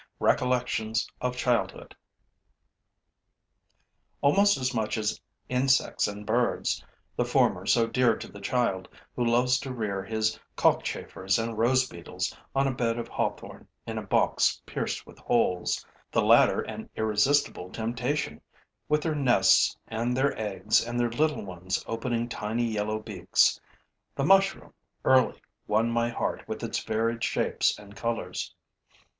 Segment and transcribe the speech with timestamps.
[0.19, 1.95] RECOLLECTIONS OF CHILDHOOD
[4.21, 6.83] Almost as much as insects and birds
[7.15, 11.87] the former so dear to the child, who loves to rear his cockchafers and rose
[11.87, 16.89] beetles on a bed of hawthorn in a box pierced with holes; the latter an
[16.95, 18.41] irresistible temptation,
[18.89, 23.61] with their nests and their eggs and their little ones opening tiny yellow beaks
[24.15, 24.73] the mushroom
[25.05, 28.55] early won my heart with its varied shapes and colors.